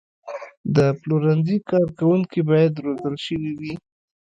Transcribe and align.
د 0.75 0.77
پلورنځي 0.99 1.57
کارکوونکي 1.69 2.41
باید 2.49 2.73
روزل 2.85 3.15
شوي 3.25 3.51
وي. 3.59 3.73